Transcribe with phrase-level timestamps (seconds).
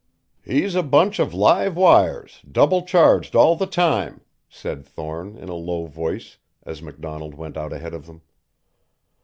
[0.43, 5.53] "He's a bunch of live wires, double charged all the time," said Thorne in a
[5.53, 8.23] low voice as MacDonald went out ahead of them.